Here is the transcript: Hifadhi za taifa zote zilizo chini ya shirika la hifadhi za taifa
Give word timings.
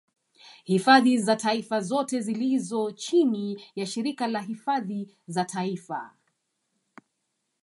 Hifadhi 0.65 1.17
za 1.19 1.35
taifa 1.35 1.81
zote 1.81 2.21
zilizo 2.21 2.91
chini 2.91 3.63
ya 3.75 3.85
shirika 3.85 4.27
la 4.27 4.41
hifadhi 4.41 5.15
za 5.27 5.45
taifa 5.45 6.13